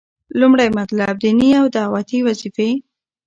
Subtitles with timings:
[0.39, 2.69] لومړی مطلب- ديني او دعوتي وظيفي: